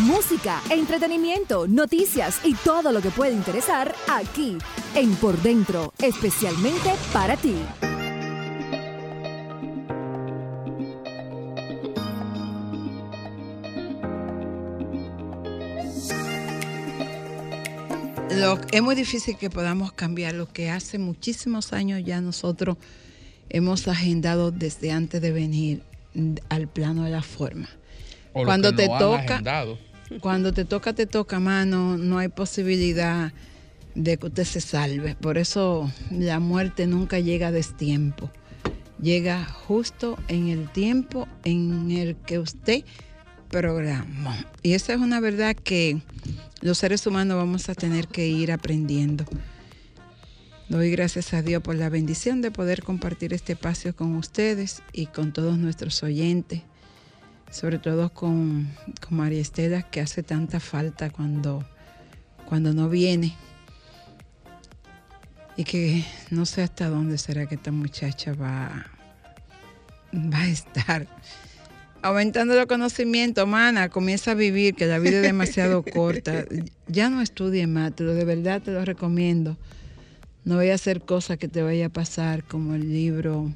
[0.00, 4.56] música, entretenimiento, noticias y todo lo que puede interesar aquí
[4.94, 7.56] en Por Dentro, especialmente para ti.
[18.70, 22.76] es muy difícil que podamos cambiar lo que hace muchísimos años ya nosotros
[23.48, 25.82] hemos agendado desde antes de venir
[26.48, 27.68] al plano de la forma.
[28.32, 29.40] Cuando te toca,
[30.20, 33.32] cuando te toca, te toca, mano, no hay posibilidad
[33.94, 35.14] de que usted se salve.
[35.14, 38.30] Por eso la muerte nunca llega a destiempo.
[39.00, 42.84] Llega justo en el tiempo en el que usted
[43.48, 44.34] programó.
[44.62, 46.00] Y esa es una verdad que
[46.60, 49.24] los seres humanos vamos a tener que ir aprendiendo.
[50.68, 55.06] Doy gracias a Dios por la bendición de poder compartir este espacio con ustedes y
[55.06, 56.62] con todos nuestros oyentes
[57.50, 58.68] sobre todo con,
[59.10, 61.64] María Estela, que hace tanta falta cuando,
[62.46, 63.34] cuando no viene.
[65.56, 68.86] Y que no sé hasta dónde será que esta muchacha va,
[70.14, 71.06] va a estar.
[72.00, 76.44] Aumentando el conocimiento, mana, comienza a vivir, que la vida es demasiado corta.
[76.86, 79.56] Ya no estudie más, de verdad te lo recomiendo.
[80.44, 83.52] No voy a hacer cosas que te vaya a pasar, como el libro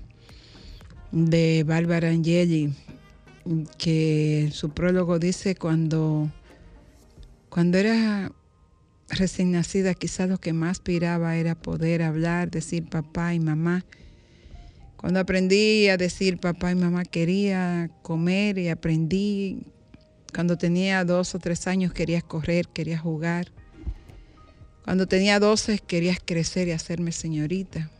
[1.12, 2.75] de Bárbara Angeli,
[3.79, 6.31] que su prólogo dice cuando,
[7.49, 8.33] cuando era
[9.09, 13.84] recién nacida, quizás lo que más aspiraba era poder hablar, decir papá y mamá.
[14.97, 19.66] Cuando aprendí a decir papá y mamá quería comer y aprendí,
[20.33, 23.53] cuando tenía dos o tres años querías correr, querías jugar.
[24.84, 27.91] Cuando tenía doce querías crecer y hacerme señorita.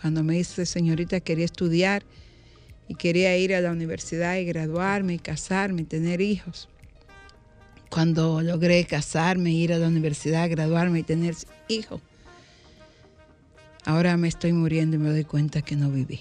[0.00, 2.04] Cuando me hice señorita quería estudiar
[2.88, 6.68] y quería ir a la universidad y graduarme y casarme y tener hijos.
[7.90, 11.34] Cuando logré casarme, ir a la universidad, graduarme y tener
[11.68, 12.00] hijos,
[13.84, 16.20] ahora me estoy muriendo y me doy cuenta que no viví.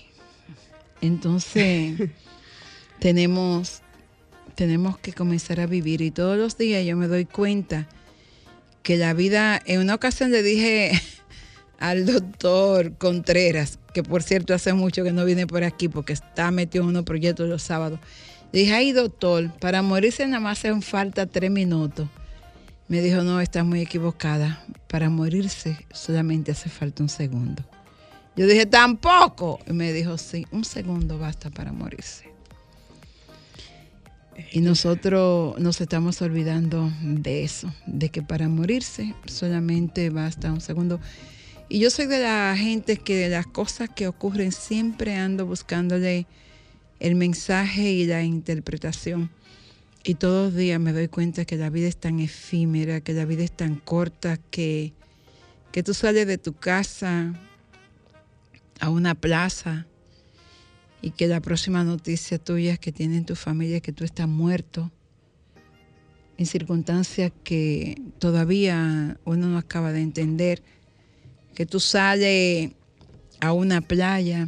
[1.02, 1.98] Entonces,
[3.00, 3.82] tenemos,
[4.56, 7.88] tenemos que comenzar a vivir y todos los días yo me doy cuenta
[8.84, 10.92] que la vida, en una ocasión le dije
[11.80, 16.52] al doctor Contreras, que por cierto hace mucho que no viene por aquí porque está
[16.52, 18.00] metido en unos proyectos los sábados.
[18.54, 22.08] dije, ay doctor, para morirse nada más hacen falta tres minutos.
[22.90, 24.64] Me dijo, no, estás muy equivocada.
[24.88, 27.64] Para morirse solamente hace falta un segundo.
[28.36, 29.58] Yo dije, tampoco.
[29.66, 32.30] Y me dijo, sí, un segundo basta para morirse.
[34.52, 41.00] Y nosotros nos estamos olvidando de eso, de que para morirse solamente basta un segundo.
[41.70, 46.26] Y yo soy de la gente que de las cosas que ocurren siempre ando buscándole
[47.00, 49.30] el mensaje y la interpretación.
[50.04, 53.26] Y todos los días me doy cuenta que la vida es tan efímera, que la
[53.26, 54.94] vida es tan corta, que,
[55.74, 57.34] que tú sales de tu casa
[58.80, 59.86] a una plaza
[61.02, 64.90] y que la próxima noticia tuya que tiene tu familia es que tú estás muerto
[66.38, 70.64] en circunstancias que todavía uno no acaba de entender
[71.58, 72.70] que tú sales
[73.40, 74.48] a una playa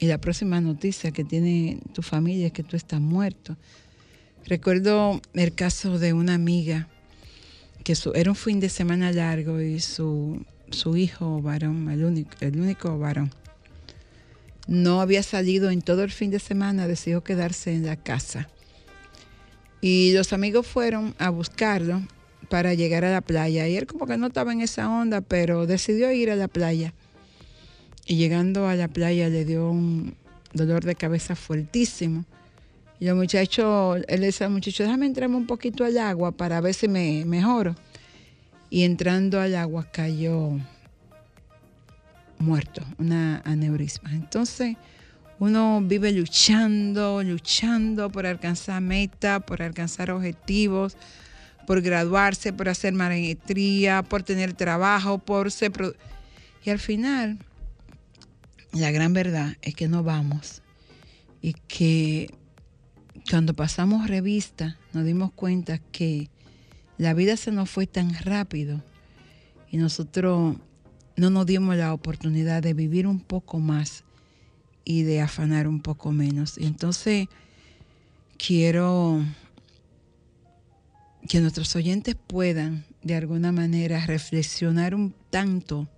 [0.00, 3.56] y la próxima noticia que tiene tu familia es que tú estás muerto.
[4.44, 6.88] Recuerdo el caso de una amiga
[7.84, 12.58] que era un fin de semana largo y su, su hijo varón, el único, el
[12.60, 13.32] único varón,
[14.66, 18.48] no había salido en todo el fin de semana, decidió quedarse en la casa.
[19.80, 22.02] Y los amigos fueron a buscarlo
[22.48, 23.68] para llegar a la playa.
[23.68, 26.92] Y él como que no estaba en esa onda, pero decidió ir a la playa.
[28.06, 30.14] Y llegando a la playa le dio un
[30.52, 32.24] dolor de cabeza fuertísimo.
[33.00, 36.60] Y el muchacho, él le dice al muchacho, déjame entrarme un poquito al agua para
[36.60, 37.76] ver si me mejoro.
[38.70, 40.58] Y entrando al agua cayó
[42.38, 44.12] muerto, una aneurisma.
[44.12, 44.76] Entonces
[45.38, 50.96] uno vive luchando, luchando por alcanzar metas, por alcanzar objetivos,
[51.68, 55.70] por graduarse, por hacer maestría, por tener trabajo, por ser...
[56.64, 57.38] Y al final,
[58.72, 60.62] la gran verdad es que no vamos
[61.42, 62.32] y que
[63.28, 66.30] cuando pasamos revista nos dimos cuenta que
[66.96, 68.82] la vida se nos fue tan rápido
[69.70, 70.56] y nosotros
[71.16, 74.04] no nos dimos la oportunidad de vivir un poco más
[74.86, 76.56] y de afanar un poco menos.
[76.56, 77.28] Y entonces
[78.38, 79.22] quiero
[81.26, 85.88] que nuestros oyentes puedan de alguna manera reflexionar un tanto,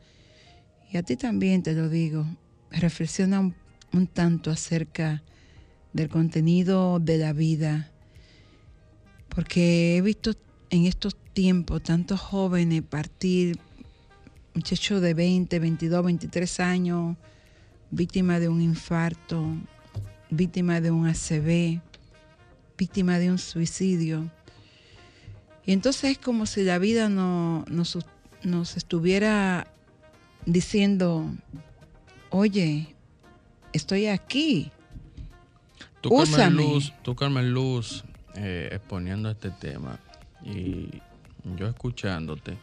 [0.93, 2.27] y a ti también te lo digo,
[2.71, 5.23] reflexiona un, tanto acerca
[5.93, 7.91] del contenido de la vida,
[9.29, 10.33] porque he visto
[10.71, 13.59] en estos tiempos tantos jóvenes partir,
[14.55, 17.17] muchachos de 20, 22, 23 años,
[17.91, 19.45] víctima de un infarto,
[20.31, 21.81] víctima de un ACV,
[22.79, 24.31] víctima de un suicidio.
[25.67, 27.99] Y entonces es como si la vida no, nos,
[28.43, 29.67] nos estuviera
[30.47, 31.27] diciendo,
[32.31, 32.95] oye,
[33.73, 34.71] estoy aquí.
[36.01, 38.05] Tú, Carmen Luz, tú, Carmen Luz
[38.35, 39.99] eh, exponiendo este tema
[40.43, 40.89] y
[41.57, 42.57] yo escuchándote,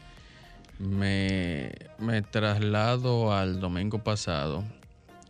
[0.79, 4.63] me, me traslado al domingo pasado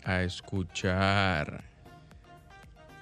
[0.04, 1.64] a escuchar,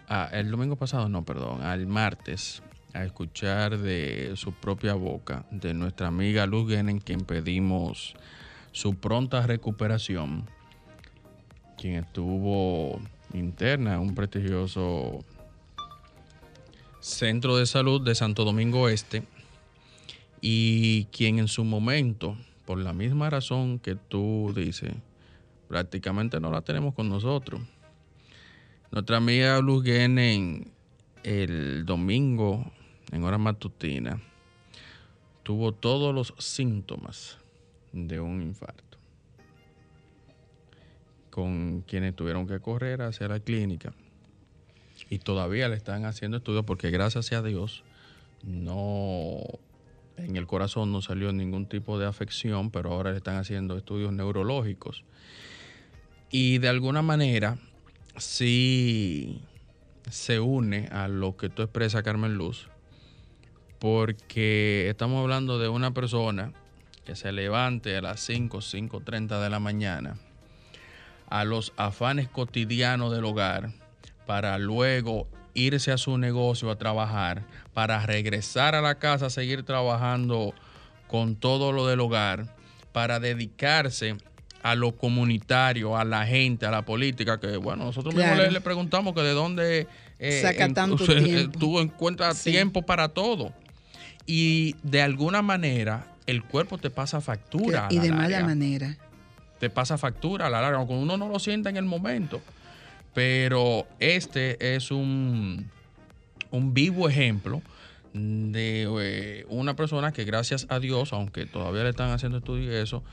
[0.09, 2.63] ah, el domingo pasado no, perdón, al martes,
[2.95, 8.15] a escuchar de su propia boca, de nuestra amiga Luz Genen, quien pedimos
[8.71, 10.49] su pronta recuperación,
[11.77, 13.01] quien estuvo
[13.33, 15.25] interna en un prestigioso
[17.01, 19.23] centro de salud de Santo Domingo Este
[20.39, 24.93] y quien en su momento, por la misma razón que tú dices,
[25.67, 27.61] prácticamente no la tenemos con nosotros.
[28.89, 30.71] Nuestra amiga Luz Genen
[31.25, 32.71] el domingo
[33.15, 34.21] en hora matutina
[35.43, 37.37] tuvo todos los síntomas
[37.93, 38.97] de un infarto.
[41.29, 43.93] Con quienes tuvieron que correr hacia la clínica.
[45.09, 47.83] Y todavía le están haciendo estudios porque gracias a Dios
[48.43, 49.41] no
[50.17, 54.13] en el corazón no salió ningún tipo de afección, pero ahora le están haciendo estudios
[54.13, 55.03] neurológicos.
[56.31, 57.57] Y de alguna manera
[58.17, 59.41] sí
[60.09, 62.69] se une a lo que tú expresas, Carmen Luz,
[63.79, 66.53] porque estamos hablando de una persona
[67.05, 70.17] que se levante a las 5, 5.30 de la mañana
[71.29, 73.71] a los afanes cotidianos del hogar
[74.25, 77.43] para luego irse a su negocio a trabajar,
[77.73, 80.53] para regresar a la casa a seguir trabajando
[81.07, 82.55] con todo lo del hogar,
[82.91, 84.17] para dedicarse
[84.63, 89.13] a lo comunitario, a la gente, a la política, que bueno, nosotros mismos le, preguntamos
[89.13, 89.87] que de dónde
[90.17, 91.59] eh, Saca tanto tiempo.
[91.59, 93.53] tú encuentras tiempo para todo.
[94.25, 97.87] Y de alguna manera el cuerpo te pasa factura.
[97.89, 98.97] y de mala manera.
[99.59, 102.41] Te pasa factura a la larga, cuando uno no lo sienta en el momento.
[103.13, 105.69] Pero este es un,
[106.51, 107.61] un vivo ejemplo
[108.13, 112.77] de eh, una persona que gracias a Dios, aunque todavía le están haciendo estudios y
[112.77, 113.03] eso,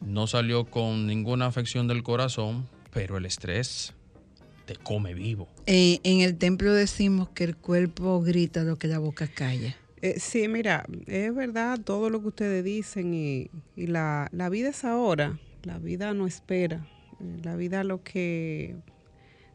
[0.00, 3.94] no salió con ninguna afección del corazón, pero el estrés
[4.66, 5.48] te come vivo.
[5.66, 9.76] Eh, en el templo decimos que el cuerpo grita lo que la boca calla.
[10.02, 14.84] Eh, sí, mira, es verdad todo lo que ustedes dicen y, la, la, vida es
[14.84, 16.86] ahora, la vida no espera,
[17.42, 18.76] la vida lo que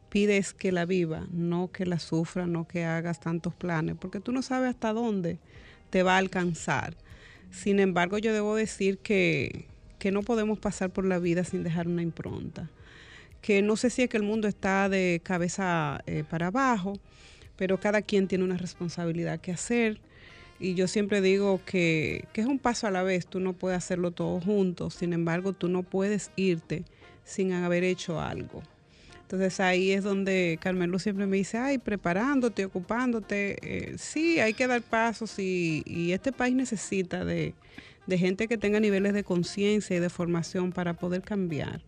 [0.10, 4.32] pides que la viva, no que la sufra, no que hagas tantos planes, porque tú
[4.32, 5.38] no sabes hasta dónde
[5.90, 6.96] te va a alcanzar.
[7.52, 9.68] Sin embargo, yo debo decir que,
[10.00, 12.70] que no podemos pasar por la vida sin dejar una impronta.
[13.42, 16.94] Que no sé si es que el mundo está de cabeza eh, para abajo,
[17.56, 20.02] pero cada quien tiene una responsabilidad que hacer.
[20.62, 23.78] Y yo siempre digo que, que es un paso a la vez, tú no puedes
[23.78, 26.86] hacerlo todo junto, sin embargo, tú no puedes irte
[27.24, 28.62] sin haber hecho algo.
[29.32, 33.58] Entonces ahí es donde Carmen Luz siempre me dice, ay, preparándote, ocupándote.
[33.62, 37.54] Eh, sí, hay que dar pasos y, este país necesita de,
[38.10, 41.82] gente que tenga niveles de conciencia y de formación para poder cambiar.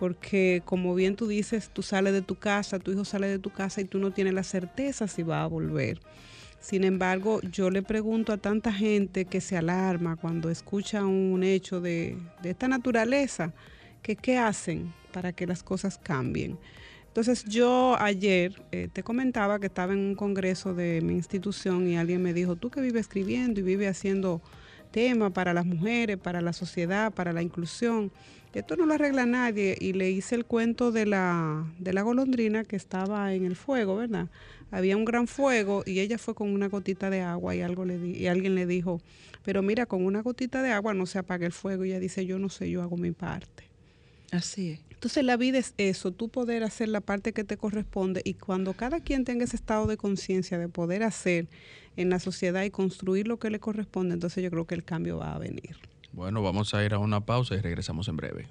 [0.00, 3.50] Porque como bien tú dices, tú sales de tu casa, tu hijo sale de tu
[3.50, 6.00] casa y tú no tienes la certeza si va a volver.
[6.64, 11.82] Sin embargo, yo le pregunto a tanta gente que se alarma cuando escucha un hecho
[11.82, 13.52] de, esta naturaleza,
[14.00, 16.58] que qué hacen para que las cosas cambien.
[17.08, 21.98] Entonces yo ayer eh, te comentaba que estaba en un congreso de mi institución y
[21.98, 24.40] alguien me dijo, tú que vives escribiendo y vives haciendo
[24.90, 28.10] temas para las mujeres, para la sociedad, para la inclusión,
[28.54, 29.76] esto no lo arregla nadie.
[29.78, 33.96] Y le hice el cuento de la, de la golondrina que estaba en el fuego,
[33.96, 34.28] ¿verdad?
[34.74, 37.96] Había un gran fuego y ella fue con una gotita de agua y, algo le
[37.96, 39.00] y alguien le dijo,
[39.44, 41.84] pero mira, con una gotita de agua no se apaga el fuego.
[41.84, 43.62] Y ella dice, yo no sé, yo hago mi parte.
[44.32, 44.80] Así es.
[44.90, 48.72] Entonces la vida es eso, tú poder hacer la parte que te corresponde y cuando
[48.72, 51.46] cada quien tenga ese estado de conciencia de poder hacer
[51.96, 55.18] en la sociedad y construir lo que le corresponde, entonces yo creo que el cambio
[55.18, 55.76] va a venir.
[56.10, 58.48] Bueno, vamos a ir a una pausa y regresamos en breve.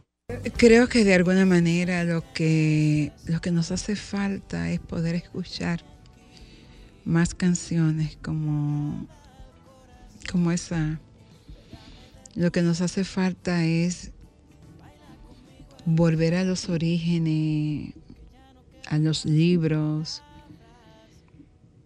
[0.56, 5.84] Creo que de alguna manera lo que, lo que nos hace falta es poder escuchar
[7.06, 9.08] más canciones como,
[10.32, 11.00] como esa.
[12.36, 14.12] Lo que nos hace falta es
[15.86, 17.94] volver a los orígenes,
[18.88, 20.24] a los libros,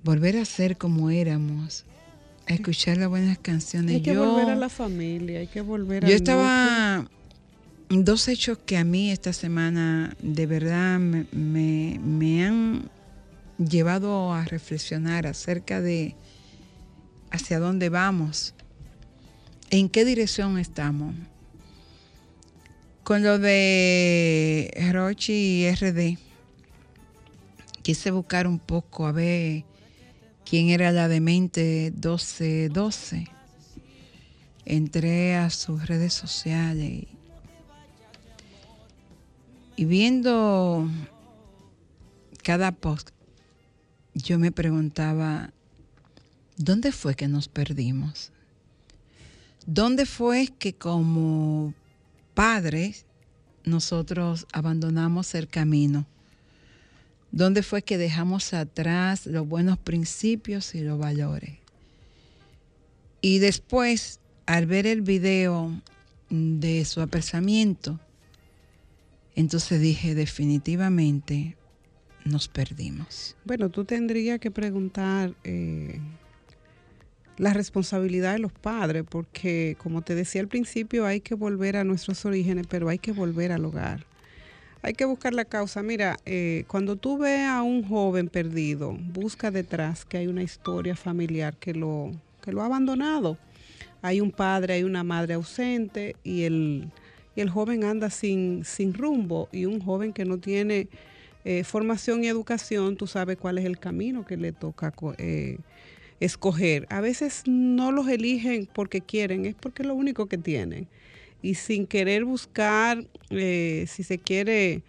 [0.04, 1.86] volver a ser como éramos,
[2.48, 3.96] a escuchar las buenas canciones.
[3.96, 6.08] Hay que volver a la familia, hay que volver a...
[6.08, 7.10] Yo estaba...
[7.90, 12.90] Dos hechos que a mí esta semana de verdad me, me han
[13.58, 16.16] llevado a reflexionar acerca de
[17.32, 18.54] hacia dónde vamos,
[19.70, 21.16] en qué dirección estamos.
[23.04, 26.18] Con lo de Rochi y RD,
[27.82, 29.64] quise buscar un poco a ver
[30.50, 33.28] quién era la demente 1212.
[34.66, 37.06] Entré a sus redes sociales
[39.78, 40.90] y, viendo
[42.44, 43.12] cada post,
[44.18, 45.52] yo me preguntaba,
[46.58, 48.32] ¿dónde fue que nos perdimos?
[49.66, 51.74] ¿Dónde fue que como
[52.34, 53.06] padres
[53.64, 56.08] nosotros abandonamos el camino?
[57.32, 61.58] ¿Dónde fue que dejamos atrás los buenos principios y los valores?
[63.22, 65.80] Y después, al ver el video
[66.30, 68.00] de su apresamiento,
[69.36, 71.57] entonces dije, definitivamente
[72.28, 73.36] nos perdimos.
[73.46, 76.00] Bueno, tú tendrías que preguntar eh,
[77.38, 81.84] la responsabilidad de los padres, porque como te decía al principio, hay que volver a
[81.84, 84.06] nuestros orígenes, pero hay que volver al hogar.
[84.82, 85.84] Hay que buscar la causa.
[85.84, 90.96] Mira, eh, cuando tú ves a un joven perdido, busca detrás que hay una historia
[90.96, 93.38] familiar que lo, que lo ha abandonado.
[94.02, 96.90] Hay un padre, hay una madre ausente y el,
[97.36, 100.88] y el joven anda sin, sin rumbo y un joven que no tiene
[101.50, 105.60] eh, formación y educación, tú sabes cuál es el camino que le toca eh,
[106.20, 106.86] escoger.
[106.90, 110.90] A veces no los eligen porque quieren, es porque es lo único que tienen.
[111.42, 114.84] Y sin querer buscar, eh, si se quiere,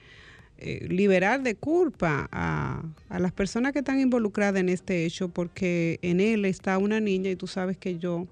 [0.88, 6.18] liberar de culpa a, a, las personas que están involucradas en este hecho, porque en
[6.18, 8.26] él está una niña y tú sabes que yo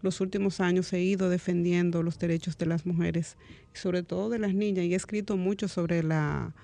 [0.00, 3.36] los últimos años he ido defendiendo los derechos de las mujeres,
[3.72, 6.54] sobre todo de las niñas, y he escrito mucho sobre la,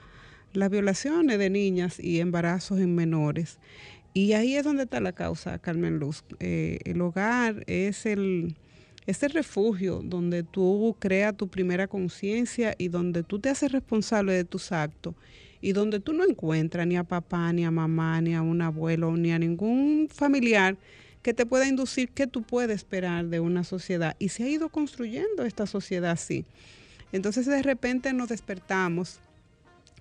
[0.53, 3.59] las violaciones de niñas y embarazos en menores.
[4.13, 6.25] Y ahí es donde está la causa, Carmen Luz.
[6.41, 8.57] Eh, el hogar es el,
[9.07, 14.45] es refugio donde tú creas tu primera conciencia y donde tú te haces responsable de
[14.45, 15.15] tus actos
[15.61, 19.17] y donde tú no encuentras ni a papá, ni a mamá, ni a un abuelo,
[19.17, 20.77] ni a ningún familiar
[21.23, 24.17] que te pueda inducir qué tú puedes esperar de una sociedad.
[24.19, 26.45] Y se ha ido construyendo esta sociedad así.
[27.13, 29.21] Entonces de repente nos despertamos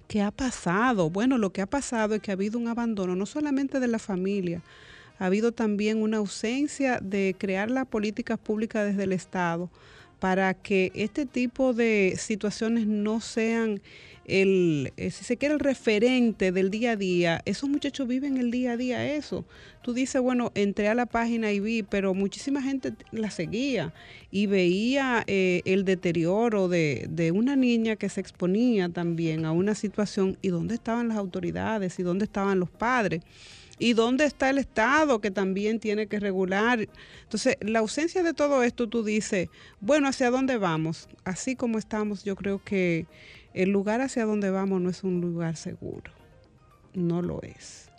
[0.10, 1.12] ¿Qué ha pasado?
[1.12, 4.00] Bueno, lo que ha pasado es que ha habido un abandono no solamente de la
[4.00, 4.64] familia,
[5.20, 9.70] ha habido también una ausencia de crear las políticas públicas desde el Estado
[10.20, 13.82] para que este tipo de situaciones no sean
[14.30, 17.42] el, eh, si se quiere, el referente del día a día.
[17.46, 19.46] Esos muchachos viven el día a día eso.
[19.82, 23.94] Tú dices, bueno, entré a la página y vi, pero muchísima gente la seguía
[24.30, 29.74] y veía eh, el deterioro de, de una niña que se exponía también a una
[29.74, 33.22] situación y dónde estaban las autoridades y dónde estaban los padres.
[33.80, 36.88] ¿Y dónde está el Estado que también tiene que regular?
[37.24, 41.08] Entonces, la ausencia de todo esto, tú dices, bueno, ¿hacia dónde vamos?
[41.24, 43.08] Así como estamos, yo creo que
[43.54, 46.12] el lugar hacia donde vamos no es un lugar seguro.
[46.94, 47.90] No lo es.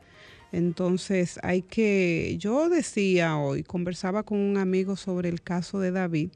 [0.53, 6.31] Entonces, hay que, yo decía hoy, conversaba con un amigo sobre el caso de David,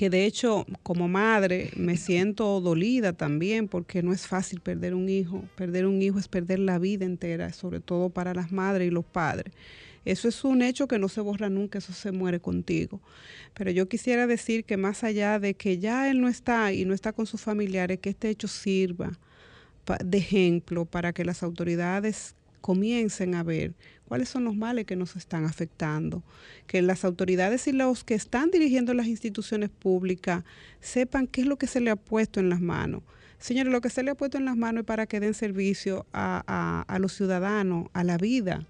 [0.00, 5.10] que de hecho como madre me siento dolida también porque no es fácil perder un
[5.10, 5.44] hijo.
[5.56, 9.04] Perder un hijo es perder la vida entera, sobre todo para las madres y los
[9.04, 9.52] padres.
[10.06, 12.98] Eso es un hecho que no se borra nunca, eso se muere contigo.
[13.52, 16.94] Pero yo quisiera decir que más allá de que ya él no está y no
[16.94, 19.12] está con sus familiares, que este hecho sirva
[20.02, 23.74] de ejemplo para que las autoridades comiencen a ver
[24.10, 26.24] cuáles son los males que nos están afectando,
[26.66, 30.42] que las autoridades y los que están dirigiendo las instituciones públicas
[30.80, 33.04] sepan qué es lo que se le ha puesto en las manos.
[33.38, 36.06] Señores, lo que se le ha puesto en las manos es para que den servicio
[36.12, 38.66] a, los ciudadanos, a la vida.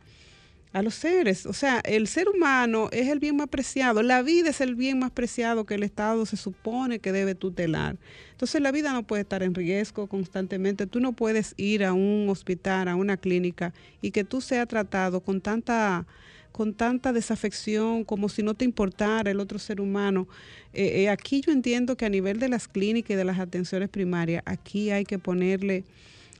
[0.72, 1.46] A los seres.
[1.46, 4.98] O sea, el ser humano es el bien más preciado, la vida es el bien
[4.98, 7.96] más preciado que el Estado se supone que debe tutelar.
[8.32, 10.86] Entonces la vida no puede estar en riesgo constantemente.
[10.86, 15.20] Tú no puedes ir a un hospital, a una clínica y que tú seas tratado
[15.20, 16.06] con tanta
[16.52, 20.26] con tanta desafección como si no te importara el otro ser humano.
[20.72, 23.88] Eh, eh, aquí yo entiendo que a nivel de las clínicas y de las atenciones
[23.88, 25.84] primarias, aquí hay que ponerle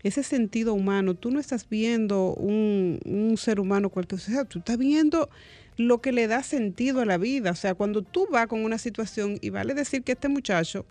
[0.02, 1.14] ese sentido humano.
[1.14, 5.28] Tú no estás viendo un, ser humano cualquier cosa, tú estás viendo
[5.76, 7.50] lo que le da sentido a la vida.
[7.50, 10.84] O sea, cuando tú vas con una situación y vale decir que este muchacho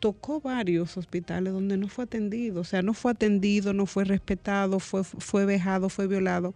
[0.00, 4.78] tocó varios hospitales donde no fue atendido, o sea, no fue atendido, no fue respetado,
[4.78, 6.54] fue, fue vejado, fue violado.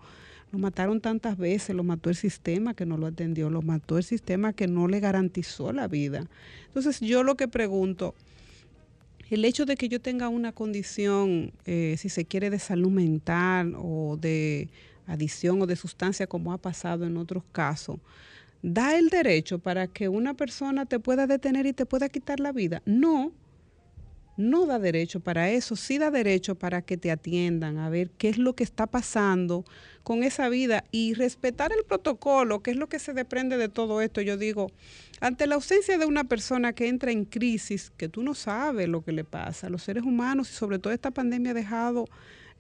[0.50, 4.04] Lo mataron tantas veces, lo mató el sistema que no lo atendió, lo mató el
[4.04, 6.26] sistema que no le garantizó la vida.
[6.68, 8.14] Entonces yo lo que pregunto,
[9.30, 13.74] el hecho de que yo tenga una condición, eh, si se quiere, de salud mental
[13.76, 14.68] o de
[15.06, 17.98] adicción o de sustancia, como ha pasado en otros casos,
[18.62, 22.52] da el derecho para que una persona te pueda detener y te pueda quitar la
[22.52, 22.82] vida.
[22.86, 23.32] No,
[24.38, 28.28] no da derecho para eso, sí da derecho para que te atiendan a ver qué
[28.28, 29.64] es lo que está pasando
[30.04, 34.00] con esa vida y respetar el protocolo, que es lo que se desprende de todo
[34.00, 34.20] esto.
[34.20, 34.70] Yo digo,
[35.20, 39.02] ante la ausencia de una persona que entra en crisis, que tú no sabes lo
[39.02, 42.06] que le pasa los seres humanos y sobre todo esta pandemia ha dejado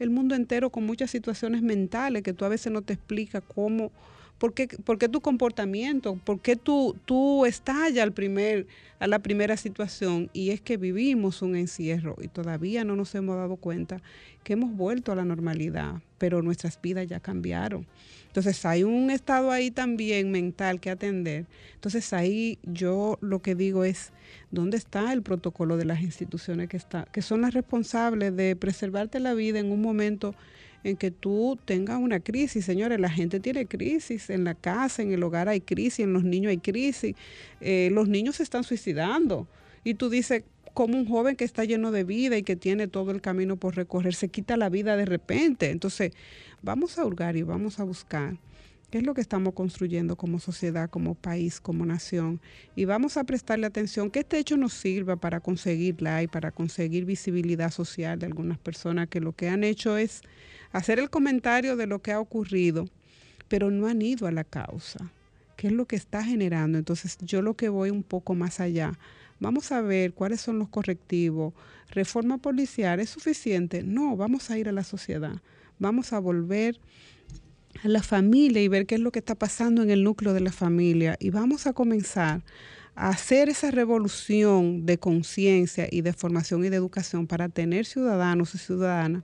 [0.00, 3.92] el mundo entero con muchas situaciones mentales que tú a veces no te explicas cómo
[4.38, 4.68] ¿Por qué,
[5.08, 6.14] tu comportamiento?
[6.24, 8.68] ¿Por qué tú, tú estallas al primer,
[9.00, 10.30] a la primera situación?
[10.32, 14.00] Y es que vivimos un encierro y todavía no nos hemos dado cuenta
[14.44, 17.84] que hemos vuelto a la normalidad, pero nuestras vidas ya cambiaron.
[18.28, 21.46] Entonces hay un estado ahí también mental que atender.
[21.74, 24.12] Entonces ahí yo lo que digo es,
[24.52, 29.18] ¿dónde está el protocolo de las instituciones que, está, que son las responsables de preservarte
[29.18, 30.36] la vida en un momento
[30.84, 32.64] en que tú tengas una crisis.
[32.64, 36.24] Señores, la gente tiene crisis en la casa, en el hogar hay crisis, en los
[36.24, 37.14] niños hay crisis.
[37.60, 39.48] Eh, los niños se están suicidando.
[39.84, 40.44] Y tú dices,
[40.74, 43.76] como un joven que está lleno de vida y que tiene todo el camino por
[43.76, 45.70] recorrer, se quita la vida de repente.
[45.70, 46.12] Entonces,
[46.62, 48.36] vamos a hurgar y vamos a buscar
[48.90, 52.40] qué es lo que estamos construyendo como sociedad, como país, como nación.
[52.74, 57.04] Y vamos a prestarle atención que este hecho nos sirva para conseguir like, para conseguir
[57.04, 60.22] visibilidad social de algunas personas que lo que han hecho es
[60.72, 62.86] hacer el comentario de lo que ha ocurrido,
[63.48, 65.12] pero no han ido a la causa.
[65.56, 66.78] ¿Qué es lo que está generando?
[66.78, 68.92] Entonces yo lo que voy un poco más allá.
[69.40, 71.54] Vamos a ver cuáles son los correctivos.
[71.90, 73.82] ¿Reforma policial es suficiente?
[73.82, 75.40] No, vamos a ir a la sociedad.
[75.78, 76.78] Vamos a volver
[77.82, 80.40] a la familia y ver qué es lo que está pasando en el núcleo de
[80.40, 81.16] la familia.
[81.20, 82.42] Y vamos a comenzar
[82.94, 88.54] a hacer esa revolución de conciencia y de formación y de educación para tener ciudadanos
[88.54, 89.22] y ciudadanas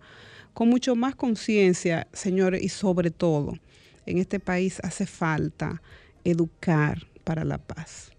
[0.55, 3.59] con mucho más conciencia, señores, y sobre todo,
[4.07, 5.83] en este país hace falta
[6.23, 8.12] educar para la paz.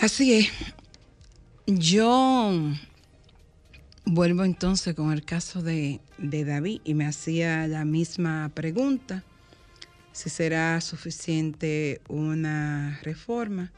[0.00, 0.48] Así es.
[1.66, 2.52] Yo
[4.04, 9.24] vuelvo entonces con el caso de, de David y me hacía la misma pregunta,
[10.12, 13.72] si será suficiente una reforma.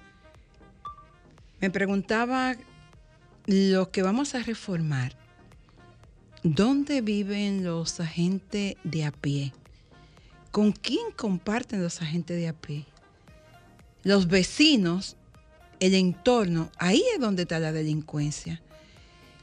[1.60, 2.56] Me preguntaba
[3.46, 5.25] lo que vamos a reformar
[6.54, 9.52] ¿Dónde viven los agentes de a pie?
[10.52, 12.86] ¿Con quién comparten los agentes de a pie?
[14.04, 15.16] Los vecinos,
[15.80, 18.62] el entorno, ahí es donde está la delincuencia.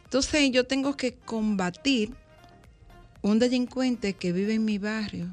[0.05, 2.13] Entonces yo tengo que combatir
[3.21, 5.27] un delincuente que vive en mi barrio,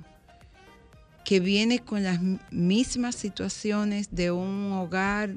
[1.24, 2.18] que viene con las
[2.50, 5.36] mismas situaciones de un hogar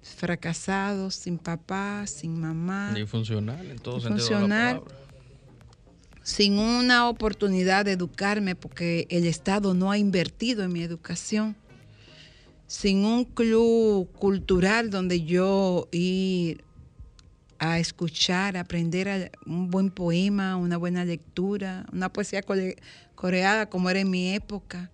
[0.00, 2.92] fracasado, sin papá, sin mamá.
[2.92, 5.01] Ni funcional, en todo sentido de la palabra
[6.22, 11.56] sin una oportunidad de educarme porque el Estado no ha invertido en mi educación,
[12.66, 16.64] sin un club cultural donde yo ir
[17.58, 22.42] a escuchar, a aprender un buen poema, una buena lectura, una poesía
[23.14, 24.90] coreada como era en mi época,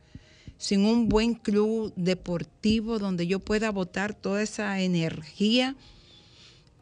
[0.58, 5.76] sin un buen club deportivo donde yo pueda botar toda esa energía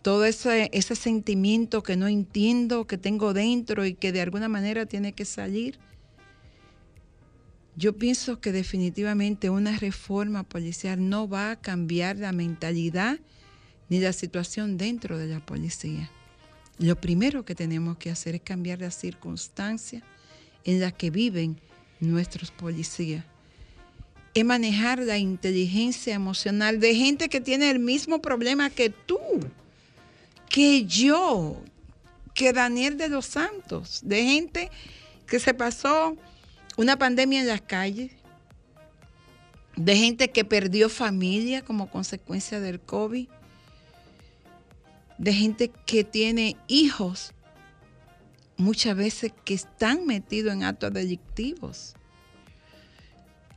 [0.06, 4.86] todo ese, ese sentimiento que no entiendo, que tengo dentro y que de alguna manera
[4.86, 5.80] tiene que salir.
[7.74, 13.18] Yo pienso que definitivamente una reforma policial no va a cambiar la mentalidad
[13.88, 16.08] ni la situación dentro de la policía.
[16.78, 20.04] Lo primero que tenemos que hacer es cambiar las circunstancias
[20.62, 21.60] en las que viven
[21.98, 23.24] nuestros policías.
[24.34, 29.18] Es manejar la inteligencia emocional de gente que tiene el mismo problema que tú
[30.48, 31.62] que yo,
[32.34, 34.70] que Daniel de los Santos, de gente
[35.26, 36.16] que se pasó
[36.76, 38.12] una pandemia en las calles,
[39.76, 43.28] de gente que perdió familia como consecuencia del COVID,
[45.18, 47.32] de gente que tiene hijos
[48.56, 51.94] muchas veces que están metidos en actos delictivos.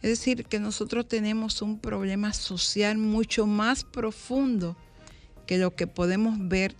[0.02, 4.78] Es decir, que nosotros tenemos un problema social mucho más profundo
[5.50, 6.76] que lo que podemos ver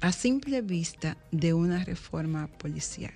[0.00, 3.10] a simple vista de una reforma policial.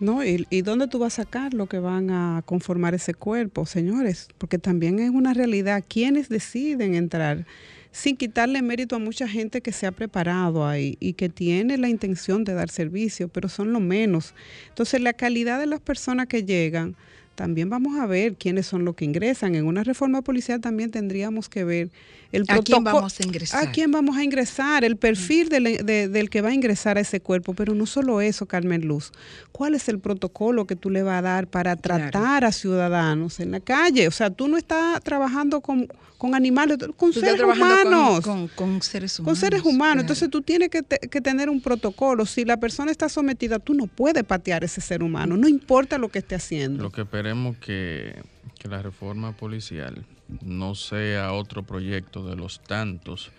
[0.00, 3.66] No, ¿y, ¿y, dónde tú vas a sacar lo que van a conformar ese cuerpo,
[3.66, 4.26] señores?
[4.36, 5.84] Porque también es una realidad.
[5.86, 7.46] ¿Quiénes deciden entrar?
[7.92, 11.88] sin quitarle mérito a mucha gente que se ha preparado ahí y que tiene la
[11.88, 14.34] intención de dar servicio, pero son lo menos.
[14.68, 16.96] Entonces, la calidad de las personas que llegan,
[17.40, 19.54] también vamos a ver quiénes son los que ingresan.
[19.54, 21.90] En una reforma policial también tendríamos que ver
[22.32, 23.68] el ¿A quién vamos a ingresar?
[23.68, 24.84] ¿A quién vamos a ingresar?
[24.84, 27.54] El perfil del, del, que va a ingresar a ese cuerpo.
[27.54, 29.10] Pero no solo eso, Carmen Luz.
[29.50, 33.50] ¿Cuál es el protocolo que tú le vas a dar para tratar a ciudadanos en
[33.50, 34.06] la calle?
[34.06, 35.88] O sea, tú no estás trabajando con,
[36.18, 38.24] con animales, con seres humanos.
[38.54, 39.24] Con, seres humanos.
[39.24, 40.02] Con seres humanos.
[40.02, 42.26] Entonces tú tienes que, que tener un protocolo.
[42.26, 45.98] Si la persona está sometida, tú no puedes patear a ese ser humano, no importa
[45.98, 46.84] lo que esté haciendo.
[46.84, 48.22] Lo que esperemos que,
[48.56, 50.04] que la reforma policial
[50.42, 53.30] no sea otro proyecto de los tantos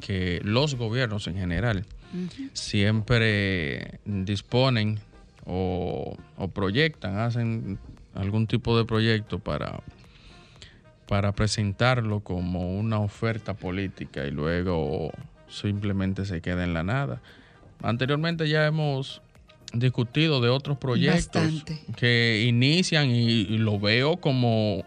[0.00, 1.86] que los gobiernos en general
[2.52, 5.00] siempre disponen
[5.46, 6.16] o,
[6.52, 7.78] proyectan, hacen
[8.14, 9.80] algún tipo de proyecto para,
[11.08, 15.12] para presentarlo como una oferta política y luego
[15.48, 17.20] simplemente se queda en la nada.
[17.82, 19.20] Anteriormente ya hemos
[19.72, 21.64] discutido de otros proyectos
[21.96, 24.84] que inician y, lo veo como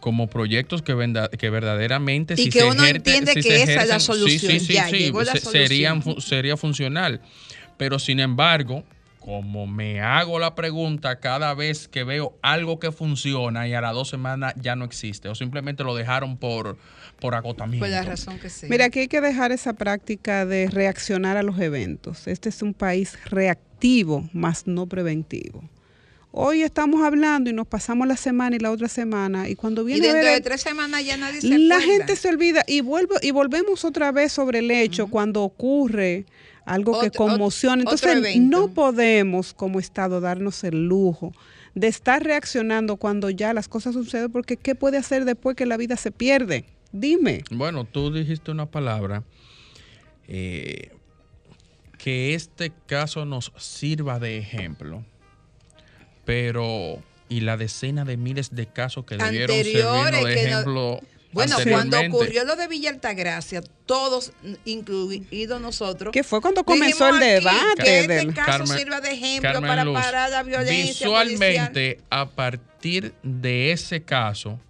[0.00, 0.94] como proyectos que,
[1.38, 6.02] que verdaderamente y que uno entiende que esa es la solución ya llegó la Serían,
[6.20, 7.20] sería funcional
[7.76, 8.84] pero sin embargo
[9.20, 13.92] como me hago la pregunta cada vez que veo algo que funciona y a las
[13.92, 16.78] dos semanas ya no existe o simplemente lo dejaron por,
[17.20, 17.84] por agotamiento.
[17.84, 18.68] Por la razón que sea.
[18.68, 22.26] Mira, aquí hay que dejar esa práctica de reaccionar a los eventos.
[22.26, 25.68] Este es un país reactivo, más no preventivo.
[26.32, 30.06] Hoy estamos hablando y nos pasamos la semana y la otra semana y cuando viene
[30.06, 33.32] y dentro de tres semanas ya nadie se La gente se olvida y vuelvo y
[33.32, 36.26] volvemos otra vez sobre el hecho cuando ocurre
[36.64, 37.82] algo que conmociona.
[37.82, 41.32] Entonces no podemos como Estado darnos el lujo
[41.74, 45.76] de estar reaccionando cuando ya las cosas suceden porque ¿qué puede hacer después que la
[45.76, 46.64] vida se pierde?
[46.92, 47.42] Dime.
[47.50, 49.24] Bueno, tú dijiste una palabra
[50.28, 50.92] eh,
[51.98, 55.04] que este caso nos sirva de ejemplo
[56.30, 61.00] pero y la decena de miles de casos que debieron servir de ejemplo.
[61.32, 64.32] bueno, cuando ocurrió lo de Villa Altagracia, todos,
[64.64, 67.82] incluidos nosotros, que fue cuando comenzó el debate.
[67.82, 71.08] Que este caso sirva de ejemplo para parar la violencia.
[71.08, 74.60] Visualmente, a partir de ese caso,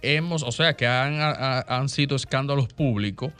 [0.00, 3.32] hemos, o sea, que han, han sido escándalos públicos,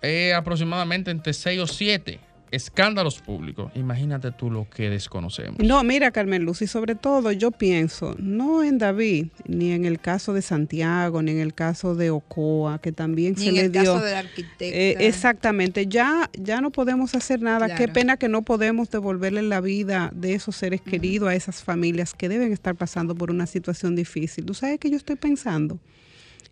[0.00, 2.20] eh, aproximadamente entre 6 o 7
[2.54, 3.72] escándalos públicos.
[3.74, 5.58] Imagínate tú lo que desconocemos.
[5.58, 10.00] No, mira, Carmen Luz, y sobre todo yo pienso, no en David, ni en el
[10.00, 13.80] caso de Santiago, ni en el caso de Ocoa, que también se le dio.
[13.80, 14.64] el caso del arquitecto.
[14.76, 17.74] Eh, exactamente, ya, ya no podemos hacer nada.
[17.74, 22.14] Qué pena que no podemos devolverle la vida de esos seres queridos a esas familias
[22.14, 24.44] que deben estar pasando por una situación difícil.
[24.44, 25.78] ¿Tú sabes que yo estoy pensando?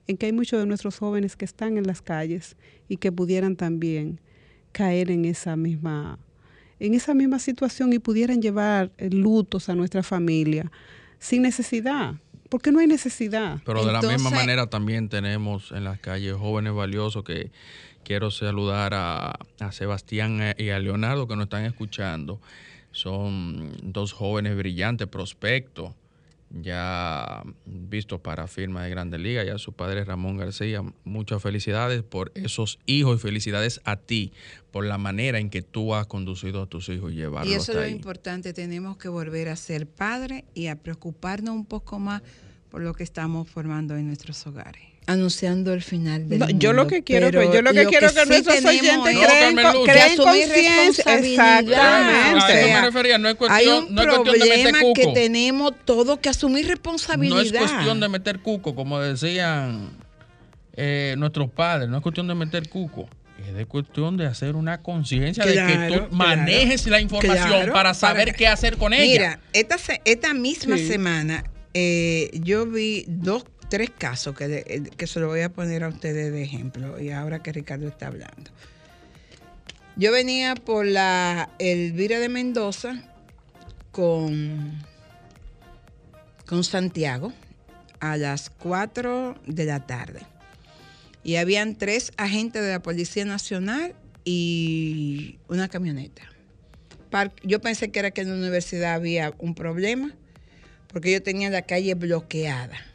[0.08, 2.56] En que hay muchos de nuestros jóvenes que están en las calles
[2.88, 4.20] y que pudieran también
[4.72, 6.18] caer en esa misma
[6.80, 10.72] en esa misma situación y pudieran llevar lutos a nuestra familia
[11.20, 12.16] sin necesidad,
[12.48, 13.60] porque no hay necesidad.
[13.64, 17.52] Pero de la misma manera también tenemos en las calles jóvenes valiosos que
[18.02, 22.40] quiero saludar a, a Sebastián y a Leonardo que nos están escuchando.
[22.90, 25.92] Son dos jóvenes brillantes, prospectos,
[26.60, 30.82] ya visto para firma de Grandes Ligas, ya su padre Ramón García.
[31.04, 34.32] Muchas felicidades por esos hijos y felicidades a ti
[34.70, 37.72] por la manera en que tú has conducido a tus hijos y llevarlos Y eso
[37.72, 42.22] es lo importante, tenemos que volver a ser padre y a preocuparnos un poco más
[42.70, 46.86] por lo que estamos formando en nuestros hogares anunciando el final del mundo, yo lo
[46.86, 52.80] que quiero yo lo que quiero que, que nuestros oyentes crean, creen conciencia exactamente me
[52.80, 54.94] refería, no es cuestión, hay un no es problema de meter cuco.
[54.94, 57.36] que tenemos todos que asumir responsabilidad.
[57.36, 59.90] No es cuestión de meter cuco como decían
[60.76, 63.08] eh, nuestros padres no es cuestión de meter cuco
[63.48, 68.34] es de cuestión de hacer una conciencia de que tú manejes la información para saber
[68.34, 69.04] qué hacer con ella.
[69.04, 71.42] Mira, esta, esta misma semana
[71.74, 75.88] eh, yo vi dos tres casos que, eh, que se lo voy a poner a
[75.88, 78.50] ustedes de ejemplo y ahora que Ricardo está hablando.
[79.96, 83.02] Yo venía por la Elvira de Mendoza
[83.90, 84.78] con,
[86.44, 87.32] con Santiago
[87.98, 90.20] a las 4 de la tarde.
[91.24, 96.24] Y habían tres agentes de la Policía Nacional y una camioneta.
[97.42, 100.12] Yo pensé que era que en la universidad había un problema,
[100.88, 102.91] porque yo tenía la calle bloqueada.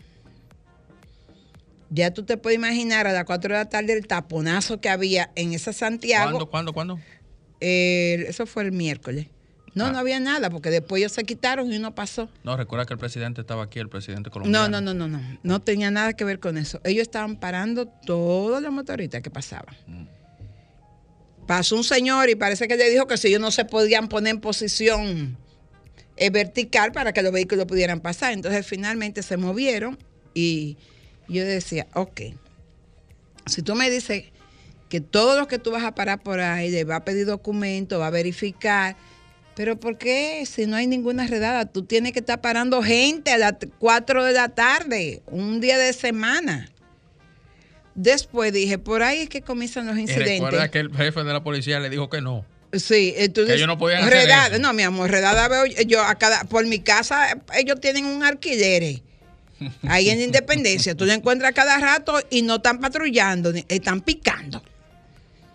[1.90, 5.32] Ya tú te puedes imaginar a las 4 de la tarde el taponazo que había
[5.36, 6.32] en esa Santiago.
[6.48, 7.00] ¿Cuándo, cuándo, cuándo?
[7.60, 9.28] eso fue el miércoles.
[9.74, 9.92] No, ah.
[9.92, 12.30] no había nada, porque después ellos se quitaron y no pasó.
[12.44, 14.68] No, recuerda que el presidente estaba aquí, el presidente colombiano.
[14.70, 15.40] No, no, no, no, no.
[15.44, 16.82] No tenía nada que ver con eso.
[16.84, 19.76] Ellos estaban parando todas las motoritas que pasaban.
[19.86, 20.08] Mm.
[21.46, 24.36] Pasó un señor y parece que le dijo que si ellos no se podían poner
[24.36, 25.38] en posición
[26.18, 28.34] eh, vertical para que los vehículos pudieran pasar.
[28.34, 29.98] Entonces finalmente se movieron
[30.34, 30.78] y
[31.28, 32.22] yo decía, ok,
[33.46, 34.26] si tú me dices
[34.90, 38.00] que todos los que tú vas a parar por ahí le va a pedir documento,
[38.00, 38.96] va a verificar,
[39.56, 41.66] pero ¿por qué si no hay ninguna redada?
[41.66, 45.94] Tú tienes que estar parando gente a las 4 de la tarde, un día de
[45.94, 46.70] semana.
[47.96, 50.38] Después dije, por ahí es que comienzan los incidentes.
[50.38, 52.46] Y recuerda que el jefe de la policía le dijo que no.
[52.72, 53.54] Sí, entonces.
[53.54, 56.44] Que ellos no podían hacer redada, No, mi amor, redada veo yo a cada.
[56.44, 59.02] Por mi casa, ellos tienen un alquiler
[59.88, 64.64] Ahí en Independencia, tú lo encuentras cada rato y no están patrullando, están picando.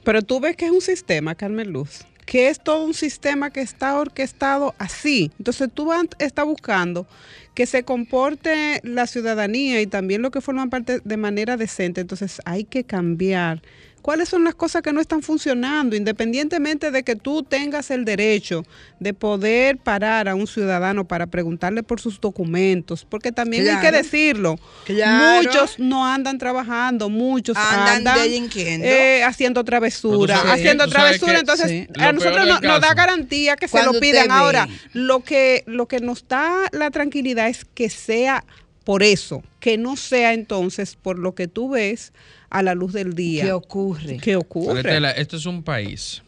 [0.05, 3.61] Pero tú ves que es un sistema, Carmen Luz, que es todo un sistema que
[3.61, 5.31] está orquestado así.
[5.39, 7.07] Entonces tú estás buscando
[7.55, 12.01] que se comporte la ciudadanía y también lo que forman parte de manera decente.
[12.01, 13.63] Entonces hay que cambiar
[14.03, 18.65] cuáles son las cosas que no están funcionando, independientemente de que tú tengas el derecho
[19.01, 23.93] de poder parar a un ciudadano para preguntarle por sus documentos, porque también hay que
[23.93, 28.17] decirlo, muchos no andan trabajando, muchos andan,
[28.57, 33.99] eh, haciendo travesura, haciendo travesura, entonces a nosotros no, nos da garantía que se lo
[34.01, 34.31] pidan.
[34.31, 38.45] Ahora, lo que, lo que nos da la tranquilidad es que sea
[38.83, 42.13] por eso, que no sea entonces por lo que tú ves
[42.51, 43.45] a la luz del día.
[43.45, 44.17] ¿Qué ocurre?
[44.19, 45.21] ¿Qué ocurre?
[45.21, 46.23] esto es un país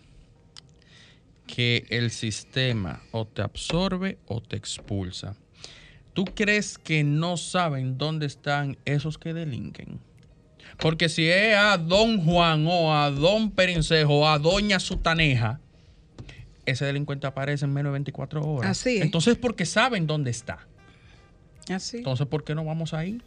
[1.47, 5.37] que el sistema o te absorbe o te expulsa.
[6.13, 9.99] ¿Tú crees que no saben dónde están esos que delinquen?
[10.79, 15.61] Porque si es a don Juan o a don Perincejo o a doña Sutaneja,
[16.67, 18.71] ese delincuente aparece en menos de 24 horas.
[18.71, 19.03] Así es.
[19.03, 20.67] Entonces, porque saben dónde está.
[21.69, 21.99] Así.
[21.99, 23.21] Entonces, ¿por qué no vamos ahí?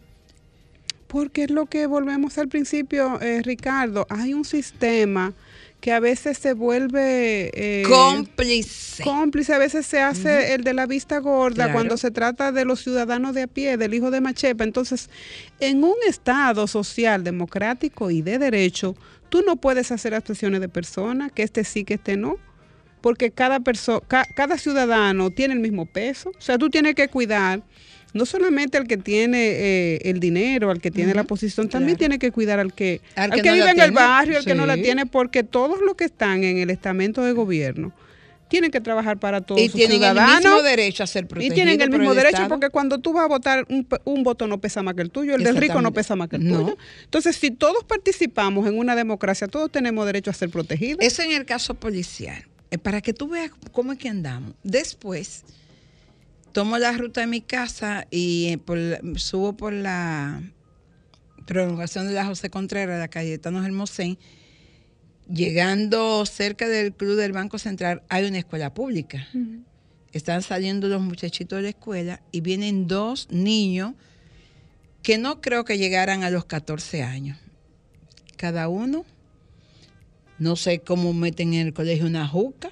[1.08, 4.06] Porque es lo que volvemos al principio, eh, Ricardo.
[4.10, 5.34] Hay un sistema
[5.80, 9.04] que a veces se vuelve eh, cómplice.
[9.04, 12.82] Cómplice, a veces se hace el de la vista gorda cuando se trata de los
[12.82, 14.64] ciudadanos de a pie, del hijo de Machepa.
[14.64, 15.10] Entonces,
[15.60, 18.96] en un Estado social, democrático y de derecho,
[19.30, 22.38] tú no puedes hacer expresiones de persona, que este sí, que este no
[23.02, 24.02] porque cada persona,
[24.36, 26.32] cada ciudadano tiene el mismo peso.
[26.38, 27.62] O sea, tú tienes que cuidar
[28.14, 32.20] no solamente al que tiene eh, el dinero, al que tiene la posición, también tiene
[32.20, 35.06] que cuidar al que, al que, vive en el barrio, al que no la tiene,
[35.06, 37.94] porque todos los que están en el estamento de gobierno
[38.48, 41.82] tienen que trabajar para todos y tienen el mismo derecho a ser protegidos y tienen
[41.82, 45.02] el mismo derecho porque cuando tú vas a votar un, voto no pesa más que
[45.02, 46.78] el tuyo el del rico no pesa más que el tuyo.
[47.04, 51.00] Entonces si todos participamos en una democracia todos tenemos derecho a ser protegidos.
[51.02, 52.46] Eso en el caso policial.
[52.72, 54.54] Eh, para que tú veas cómo es que andamos.
[54.64, 55.44] Después
[56.58, 60.42] tomo la ruta de mi casa y eh, subo por la
[61.46, 64.18] prolongación de la José Contreras, la calle Tano Hermosén.
[65.32, 69.28] Llegando cerca del Club del Banco Central hay una escuela pública.
[70.14, 73.94] Están saliendo los muchachitos de la escuela y vienen dos niños
[75.04, 77.38] que no creo que llegaran a los 14 años.
[78.36, 79.06] Cada uno,
[80.40, 82.72] no sé cómo meten en el colegio una juca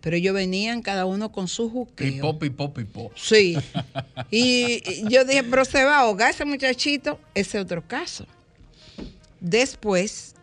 [0.00, 2.38] pero ellos venían cada uno con su juqueo.
[2.38, 3.56] Pipo, pipo, Sí.
[4.30, 7.18] y yo dije, pero se va a ahogar ese muchachito.
[7.34, 8.26] Ese otro caso.
[9.40, 10.34] Después.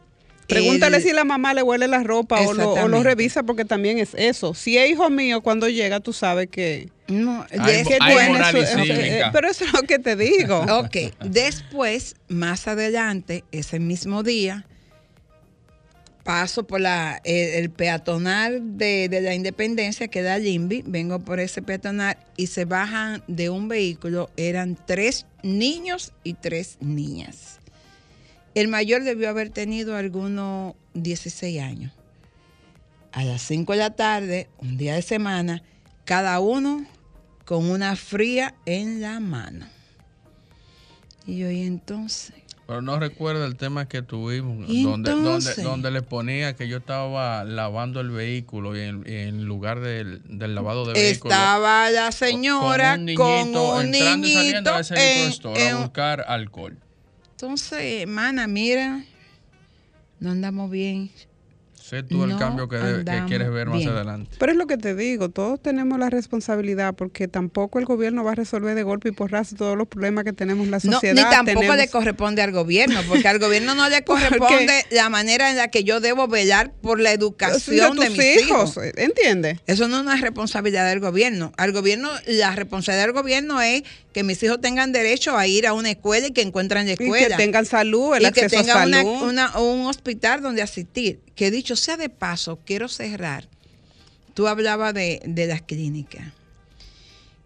[0.48, 4.54] Pregúntale si la mamá le huele la ropa o lo, revisa, porque también es eso.
[4.54, 6.89] Si es hijo mío, cuando llega, tú sabes que.
[7.08, 10.60] No, es que eh, pero eso es lo que te digo.
[10.70, 10.96] ok.
[11.26, 14.65] Después, más adelante, ese mismo día
[16.27, 22.17] paso por la, el, peatonal de, la Independencia que da Limbi, vengo por ese peatonal
[22.35, 27.61] y se bajan de un vehículo, eran tres niños y tres niñas.
[28.55, 31.93] El mayor debió haber tenido algunos 16 años.
[33.13, 35.63] A las 5 de la tarde, un día de semana,
[36.03, 36.85] cada uno
[37.45, 39.65] con una fría en la mano.
[41.25, 42.33] Y yo, y entonces,
[42.67, 47.45] Pero no recuerda el tema que tuvimos, donde, donde, donde le ponía que yo estaba
[47.45, 51.34] lavando el vehículo y en, lugar del, lavado de vehículo.
[51.34, 56.77] Estaba la señora con un niñito, entrando y saliendo a ese a buscar alcohol.
[57.32, 59.06] Entonces, hermana, mira,
[60.19, 61.10] no andamos bien.
[61.88, 62.78] Sé tú el cambio que,
[63.28, 64.36] quieres ver más adelante.
[64.38, 68.34] Pero es lo que te digo, todos tenemos la responsabilidad porque tampoco el gobierno va
[68.34, 71.15] a resolver de golpe y porrazo todos los problemas que tenemos en la sociedad.
[71.15, 75.56] ni tampoco le corresponde al gobierno, porque al gobierno no le corresponde la manera en
[75.56, 78.71] la que yo debo velar por la educación de, mis hijos.
[78.71, 78.80] hijos.
[78.97, 79.60] ¿Entiendes?
[79.65, 81.54] Eso no es una responsabilidad del gobierno.
[81.56, 85.71] Al gobierno, la responsabilidad del gobierno es que mis hijos tengan derecho a ir a
[85.71, 87.28] una escuela y que encuentren la escuela.
[87.28, 91.97] Y que tengan salud, el y que tengan un hospital donde asistir que dicho sea
[91.97, 93.47] de paso, quiero cerrar.
[94.33, 96.33] Tú hablabas de, las clínicas.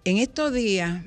[0.04, 1.04] En estos días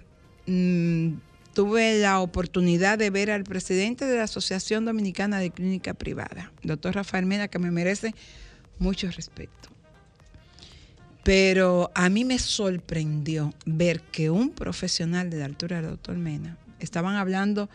[0.46, 1.14] mm,
[1.52, 6.94] tuve la oportunidad de ver al presidente de la Asociación Dominicana de Clínica Privada, doctor
[6.94, 8.14] Rafael Mena, que me merece
[8.78, 9.68] mucho respeto.
[11.22, 16.58] Pero a mí me sorprendió ver que un profesional de la altura del doctor Mena
[16.80, 17.70] estaban hablando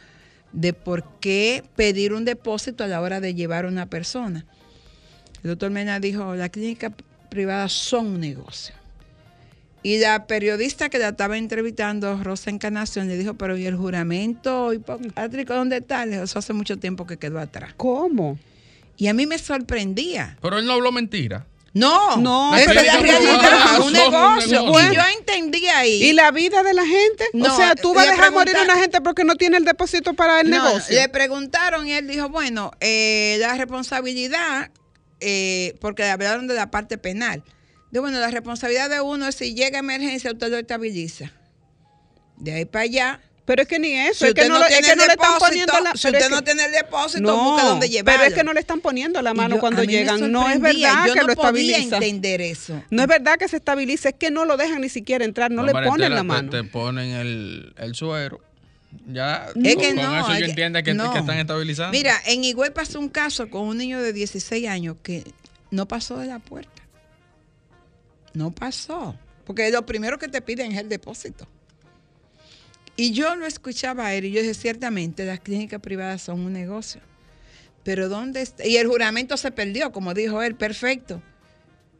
[0.51, 4.45] de por qué pedir un depósito a la hora de llevar a una persona.
[5.43, 6.91] El doctor Mena dijo, las clínicas
[7.29, 8.75] privadas son un negocio.
[9.81, 14.73] Y la periodista que la estaba entrevistando, Rosa Encarnación, le dijo, pero ¿y el juramento
[14.73, 16.03] hipocrático dónde está?
[16.03, 17.73] Eso hace mucho tiempo que quedó atrás.
[17.77, 18.37] ¿Cómo?
[18.97, 20.37] Y a mí me sorprendía.
[20.41, 21.45] Pero él no habló mentira.
[21.73, 24.65] No, no, es la realidad, un negocio.
[24.67, 26.03] Y yo entendí ahí.
[26.03, 27.25] ¿Y la vida de la gente?
[27.33, 30.13] o sea, tú vas a dejar morir a una gente porque no tiene el depósito
[30.13, 30.99] para el negocio.
[30.99, 34.71] Le preguntaron y él dijo, bueno, eh, la responsabilidad
[35.19, 37.43] eh, porque hablaron de la parte penal.
[37.91, 41.31] De bueno, la responsabilidad de uno es si llega emergencia, usted lo estabiliza.
[42.37, 43.21] De ahí para allá.
[43.45, 45.95] Pero es que ni eso, es que no, es que no le están poniendo la
[45.95, 48.19] Si usted no tiene el depósito, no, busque dónde llevarlo.
[48.19, 50.31] Pero es que no le están poniendo la mano cuando llegan.
[50.31, 51.95] No es verdad que lo estabiliza.
[51.95, 52.83] entender eso.
[52.91, 55.63] No es verdad que se estabilice, es que no lo dejan ni siquiera entrar, no,
[55.63, 56.51] le ponen la mano.
[56.51, 58.39] Te, ponen el, el suero
[59.07, 61.91] ya es que con no, eso yo entiendo que, están estabilizando.
[61.91, 65.23] Mira, en Higüey pasó un caso con un niño de 16 años que
[65.71, 66.81] no pasó de la puerta.
[68.33, 69.15] No pasó.
[69.45, 71.47] Porque lo primero que te piden es el depósito.
[72.95, 76.53] Y yo lo escuchaba a él y yo dije, ciertamente las clínicas privadas son un
[76.53, 77.01] negocio.
[77.83, 78.67] Pero ¿dónde está?
[78.67, 81.21] Y el juramento se perdió, como dijo él, perfecto.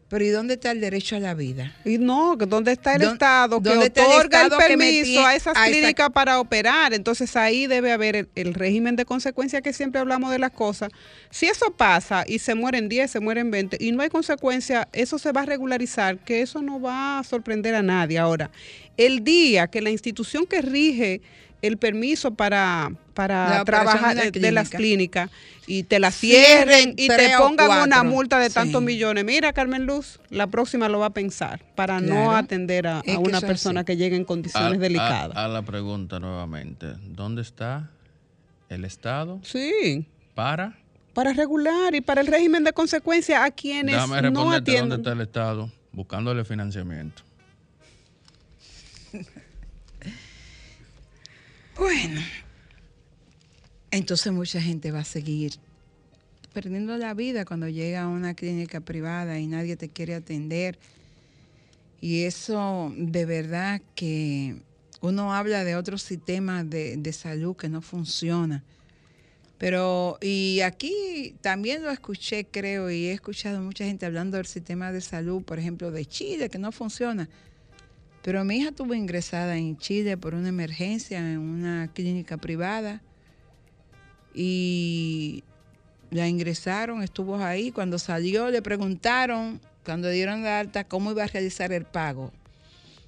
[0.10, 1.72] Pero ¿y dónde está el derecho a la vida?
[1.86, 6.95] Y no, ¿dónde está el Estado que otorga el, permiso a esas clínicas para operar?
[6.95, 10.89] Entonces ahí debe haber el, régimen de consecuencia que siempre hablamos de las cosas.
[11.30, 15.19] Si eso pasa y se mueren 10, se mueren 20 y no hay consecuencia, eso
[15.19, 18.17] se va a regularizar, que eso no va a sorprender a nadie.
[18.17, 18.50] Ahora,
[18.98, 21.22] el día que la institución que rige
[21.62, 25.30] el permiso para, para trabajar de, las clínicas
[25.67, 29.26] y te la cierren y te pongan una multa de tantos millones.
[29.26, 33.84] Mira, Carmen Luz, la próxima lo va a pensar para no atender a, una persona
[33.84, 35.36] que llegue en condiciones delicadas.
[35.36, 37.89] A, la pregunta nuevamente, ¿dónde está
[38.69, 39.39] el Estado?
[39.43, 40.06] Sí.
[40.36, 40.76] Para
[41.13, 43.95] para regular y para el régimen de consecuencia a quienes
[44.32, 44.89] no atienden.
[44.89, 45.69] ¿Dónde está el Estado?
[45.91, 47.24] Buscándole financiamiento.
[51.80, 52.20] Bueno,
[53.89, 55.54] entonces mucha gente va a seguir
[56.54, 60.78] perdiendo la vida cuando llega a una clínica privada y nadie te quiere atender.
[62.02, 64.58] Y eso de verdad que
[65.00, 68.62] uno habla de otros sistemas de, salud que no funcionan.
[69.58, 74.92] Pero, y aquí también lo escuché, creo, y he escuchado mucha gente hablando del sistema
[74.92, 77.30] de salud, por ejemplo, de Chile, que no funciona.
[78.21, 83.01] Pero mi hija estuvo ingresada en Chile por una emergencia en una clínica privada
[84.34, 85.43] y
[86.12, 87.71] la ingresaron, estuvo ahí.
[87.71, 92.32] Cuando salió le preguntaron, cuando dieron la alta, cómo iba a realizar el pago.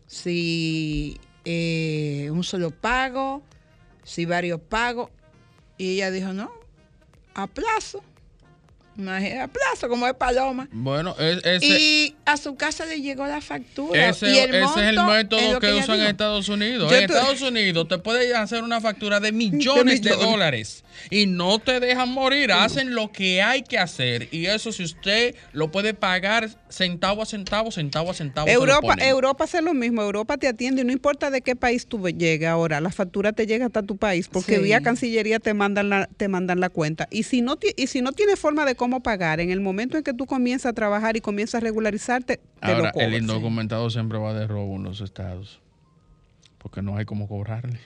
[0.07, 3.41] Si eh, un solo pago,
[4.03, 5.09] si varios pagos.
[5.77, 6.51] Y ella dijo, no,
[7.33, 8.03] a plazo
[9.09, 10.67] a plazo, como es paloma.
[10.71, 11.15] Bueno,
[11.61, 14.09] y a su casa le llegó la factura.
[14.09, 16.91] Ese, es el método que, usan en Estados Unidos.
[16.91, 21.79] en Estados Unidos te pueden hacer una factura de millones de, dólares y no te
[21.79, 22.51] dejan morir.
[22.51, 24.27] Hacen lo que hay que hacer.
[24.31, 28.47] Y eso, si usted lo puede pagar centavo a centavo, centavo a centavo.
[28.47, 30.01] Europa, Europa hace lo mismo.
[30.01, 30.83] Europa te atiende.
[30.83, 34.27] No importa de qué país tú llegues ahora, la factura te llega hasta tu país
[34.27, 37.07] porque vía Cancillería te mandan la, te mandan la cuenta.
[37.11, 39.39] Y si no, y si no tienes forma de cómo pagar.
[39.39, 42.91] En el momento en que tú comienzas a trabajar y comienzas a regularizarte, te lo
[42.93, 45.61] El indocumentado siempre va de robo en los estados,
[46.57, 47.79] porque no hay cómo cobrarle.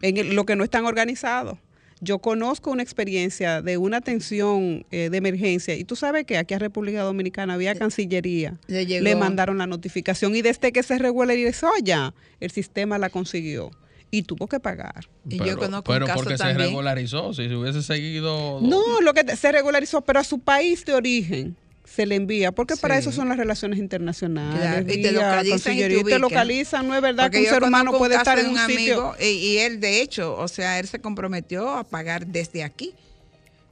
[0.00, 1.58] En lo que no están organizados.
[2.00, 6.54] Yo conozco una experiencia de una atención eh, de emergencia y tú sabes que aquí
[6.54, 12.14] a República Dominicana había Cancillería, le, mandaron la notificación y desde que se regularizó ya,
[12.38, 13.72] el sistema la consiguió
[14.10, 15.08] y tuvo que pagar.
[15.28, 18.60] Y yo conozco pero porque se regularizó, si se hubiese seguido...
[18.62, 22.76] No, lo que se regularizó, pero a su país de origen se le envía, porque
[22.76, 24.84] para eso son las relaciones internacionales.
[24.94, 28.38] y te localizan y te, localizan, no es verdad que un ser humano puede estar
[28.38, 32.62] en un, amigo y, él de hecho, o sea, él se comprometió a pagar desde
[32.62, 32.94] aquí.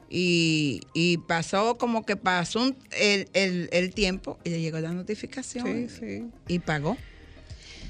[0.08, 3.28] Y, pasó como que pasó el,
[3.70, 5.88] el, tiempo y le llegó la notificación
[6.48, 6.96] y pagó.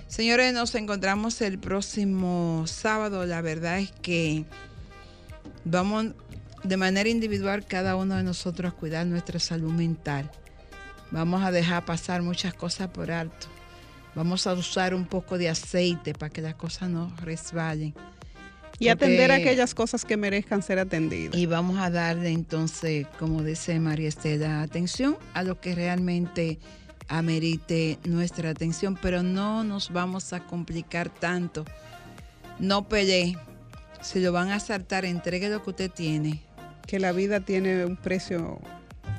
[0.09, 3.27] Señores, nos encontramos el próximo sábado.
[3.27, 4.45] La verdad es que
[5.65, 6.07] vamos
[6.63, 10.31] de manera individual cada uno de nosotros cuidar nuestra salud mental.
[11.11, 13.49] Vamos a dejar pasar muchas cosas por alto.
[14.15, 17.95] Vamos a usar un poco de aceite para que las cosas no resbalen.
[18.79, 21.37] Y atender a aquellas cosas que merezcan ser atendidas.
[21.37, 26.59] Y vamos a darle entonces, como dice María Estela, atención a lo que realmente
[27.09, 31.65] amerite nuestra atención, pero no nos vamos a complicar tanto.
[32.59, 33.37] No pelee.
[34.01, 36.47] Si lo van a saltar, entregue lo que usted tiene
[36.87, 38.61] que la vida tiene un precio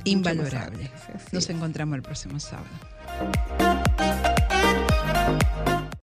[0.05, 0.89] invalorable.
[1.31, 2.67] Nos encontramos el próximo sábado.